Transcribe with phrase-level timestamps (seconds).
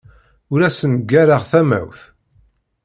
[0.51, 1.99] Ur asen-ggareɣ tamawt.